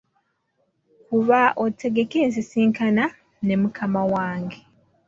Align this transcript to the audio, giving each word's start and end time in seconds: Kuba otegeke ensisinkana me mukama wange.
Kuba 1.07 1.39
otegeke 1.63 2.17
ensisinkana 2.25 3.03
me 3.45 3.55
mukama 3.61 4.01
wange. 4.13 4.59